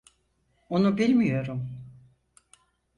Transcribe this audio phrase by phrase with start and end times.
[0.69, 1.69] Onu bilmiyorum.